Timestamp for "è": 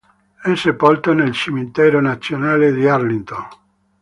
0.41-0.55